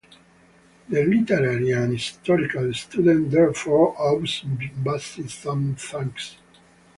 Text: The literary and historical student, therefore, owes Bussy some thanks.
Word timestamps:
The 0.89 1.03
literary 1.05 1.73
and 1.73 1.93
historical 1.93 2.73
student, 2.73 3.29
therefore, 3.29 3.95
owes 4.01 4.39
Bussy 4.41 5.27
some 5.27 5.75
thanks. 5.77 6.37